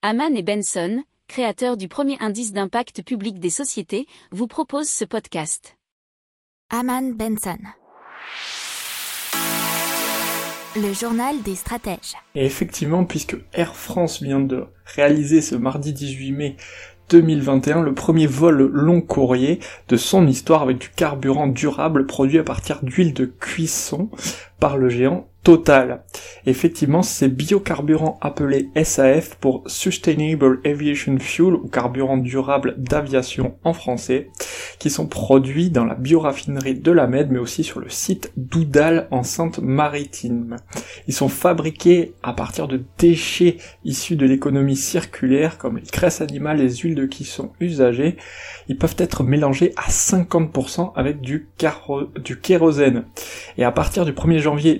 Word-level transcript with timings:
Haman 0.00 0.36
et 0.36 0.44
Benson, 0.44 1.02
créateurs 1.26 1.76
du 1.76 1.88
premier 1.88 2.16
indice 2.20 2.52
d'impact 2.52 3.02
public 3.02 3.40
des 3.40 3.50
sociétés, 3.50 4.06
vous 4.30 4.46
proposent 4.46 4.88
ce 4.88 5.04
podcast. 5.04 5.76
Haman 6.70 7.14
Benson. 7.14 7.58
Le 10.76 10.92
journal 10.92 11.42
des 11.42 11.56
stratèges. 11.56 12.14
Et 12.36 12.46
effectivement, 12.46 13.04
puisque 13.04 13.38
Air 13.52 13.74
France 13.74 14.22
vient 14.22 14.38
de 14.38 14.66
réaliser 14.84 15.40
ce 15.40 15.56
mardi 15.56 15.92
18 15.92 16.30
mai 16.30 16.56
2021 17.08 17.82
le 17.82 17.92
premier 17.92 18.28
vol 18.28 18.70
long 18.72 19.00
courrier 19.00 19.58
de 19.88 19.96
son 19.96 20.28
histoire 20.28 20.62
avec 20.62 20.78
du 20.78 20.90
carburant 20.90 21.48
durable 21.48 22.06
produit 22.06 22.38
à 22.38 22.44
partir 22.44 22.84
d'huile 22.84 23.14
de 23.14 23.24
cuisson 23.24 24.10
par 24.60 24.76
le 24.76 24.90
géant 24.90 25.28
Effectivement, 26.46 27.02
ces 27.02 27.28
biocarburants 27.28 28.18
appelés 28.20 28.68
SAF 28.82 29.36
pour 29.36 29.62
Sustainable 29.66 30.60
Aviation 30.64 31.18
Fuel 31.18 31.54
ou 31.54 31.68
carburant 31.68 32.18
durable 32.18 32.74
d'aviation 32.76 33.56
en 33.64 33.72
français, 33.72 34.28
qui 34.78 34.90
sont 34.90 35.06
produits 35.06 35.70
dans 35.70 35.84
la 35.84 35.94
bioraffinerie 35.94 36.78
de 36.78 36.92
la 36.92 37.06
Med 37.06 37.30
mais 37.30 37.38
aussi 37.38 37.64
sur 37.64 37.80
le 37.80 37.88
site 37.88 38.30
d'Oudal 38.36 39.08
en 39.10 39.22
Sainte-Maritime. 39.22 40.56
Ils 41.06 41.14
sont 41.14 41.28
fabriqués 41.28 42.12
à 42.22 42.32
partir 42.32 42.68
de 42.68 42.82
déchets 42.98 43.56
issus 43.84 44.16
de 44.16 44.26
l'économie 44.26 44.76
circulaire 44.76 45.58
comme 45.58 45.78
les 45.78 45.82
graisses 45.90 46.20
animales, 46.20 46.58
les 46.58 46.76
huiles 46.76 46.94
de 46.94 47.06
cuisson 47.06 47.52
usagées. 47.60 48.16
Ils 48.68 48.76
peuvent 48.76 48.96
être 48.98 49.24
mélangés 49.24 49.72
à 49.76 49.88
50% 49.88 50.92
avec 50.94 51.20
du, 51.20 51.48
du 52.24 52.38
kérosène. 52.38 53.04
Et 53.56 53.64
à 53.64 53.72
partir 53.72 54.04
du 54.04 54.12
1er 54.12 54.38
janvier 54.38 54.78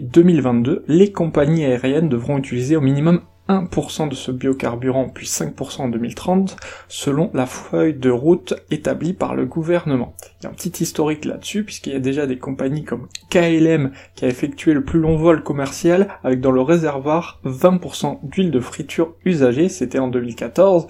2022, 0.63 0.85
les 0.89 1.13
compagnies 1.13 1.65
aériennes 1.65 2.09
devront 2.09 2.39
utiliser 2.39 2.77
au 2.77 2.81
minimum 2.81 3.23
1% 3.49 4.11
de 4.11 4.15
ce 4.15 4.31
biocarburant 4.31 5.09
puis 5.09 5.27
5% 5.27 5.81
en 5.81 5.89
2030 5.89 6.57
selon 6.89 7.31
la 7.33 7.47
feuille 7.47 7.95
de 7.95 8.11
route 8.11 8.55
établie 8.71 9.15
par 9.15 9.35
le 9.35 9.47
gouvernement. 9.47 10.15
Il 10.41 10.45
y 10.45 10.47
a 10.47 10.51
un 10.51 10.53
petit 10.53 10.83
historique 10.83 11.25
là-dessus 11.25 11.65
puisqu'il 11.65 11.95
y 11.95 11.97
a 11.97 12.01
déjà 12.01 12.27
des 12.27 12.37
compagnies 12.37 12.85
comme 12.85 13.09
KLM 13.31 13.93
qui 14.15 14.27
a 14.27 14.29
effectué 14.29 14.75
le 14.75 14.85
plus 14.85 15.01
long 15.01 15.17
vol 15.17 15.43
commercial 15.43 16.09
avec 16.25 16.41
dans 16.41 16.51
le 16.51 16.61
réservoir 16.61 17.41
20% 17.47 18.19
d'huile 18.23 18.51
de 18.51 18.61
friture 18.61 19.15
usagée, 19.25 19.71
c'était 19.71 19.99
en 19.99 20.09
2014. 20.09 20.87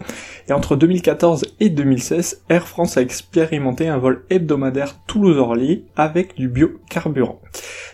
Et 0.49 0.53
entre 0.53 0.75
2014 0.75 1.45
et 1.61 1.69
2016, 1.69 2.43
Air 2.49 2.67
France 2.67 2.97
a 2.97 3.03
expérimenté 3.03 3.87
un 3.87 3.99
vol 3.99 4.25
hebdomadaire 4.31 4.97
Toulouse-Orly 5.07 5.85
avec 5.95 6.35
du 6.37 6.49
biocarburant. 6.49 7.41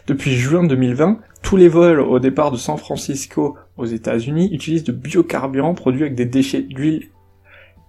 Depuis 0.06 0.32
juin 0.32 0.64
2020, 0.64 1.18
tous 1.44 1.56
les 1.58 1.68
vols 1.68 2.00
au 2.00 2.18
départ 2.18 2.50
de 2.50 2.56
San 2.56 2.78
Francisco 2.78 3.56
aux 3.76 3.84
États-Unis 3.84 4.48
utilisent 4.52 4.82
de 4.82 4.92
biocarburants 4.92 5.74
produits 5.74 6.02
avec 6.02 6.14
des 6.14 6.24
déchets 6.24 6.62
d'huile 6.62 7.10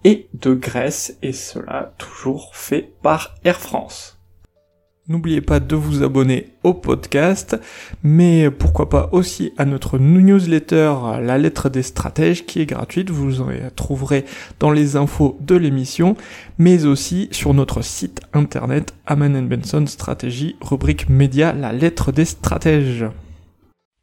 et 0.04 0.28
de 0.34 0.54
graisse, 0.54 1.18
et 1.24 1.32
cela 1.32 1.94
toujours 1.98 2.54
fait 2.54 2.94
par 3.02 3.34
Air 3.44 3.60
France. 3.60 4.20
N'oubliez 5.08 5.40
pas 5.40 5.60
de 5.60 5.76
vous 5.76 6.04
abonner 6.04 6.50
au 6.64 6.74
podcast, 6.74 7.58
mais 8.04 8.52
pourquoi 8.52 8.90
pas 8.90 9.10
aussi 9.14 9.54
à 9.58 9.64
notre 9.64 10.00
newsletter 10.00 10.94
La 11.22 11.38
lettre 11.38 11.70
des 11.70 11.84
stratèges 11.84 12.46
qui 12.46 12.60
est 12.60 12.66
gratuite, 12.66 13.10
vous 13.10 13.40
en 13.42 13.50
trouverez 13.76 14.26
dans 14.60 14.72
les 14.72 14.98
infos 14.98 15.38
de 15.42 15.56
l'émission, 15.56 16.18
mais 16.58 16.86
aussi 16.86 17.30
sur 17.32 17.54
notre 17.54 17.82
site 17.84 18.20
internet 18.34 18.94
Aman 19.06 19.48
Benson 19.48 19.86
Stratégie, 19.88 20.58
rubrique 20.60 21.08
média 21.08 21.54
La 21.54 21.72
lettre 21.72 22.12
des 22.12 22.26
stratèges. 22.26 23.06